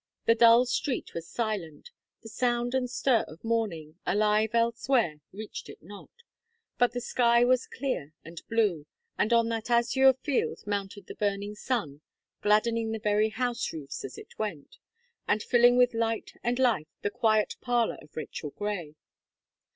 [0.25, 1.91] The dull street was silent;
[2.23, 6.09] the sound and stir of morning, alive elsewhere, reached it not;
[6.79, 8.87] but the sky was clear and blue,
[9.19, 12.01] and on that azure field mounted the burning sun,
[12.41, 14.79] gladdening the very house roofs as he went,
[15.27, 18.95] and filling with light and life the quiet parlour of Rachel Gray.